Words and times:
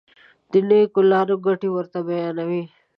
د 0.51 0.53
نېکو 0.67 1.01
لارو 1.11 1.35
ګټې 1.45 1.69
ورته 1.71 1.99
بیانوي. 2.07 2.63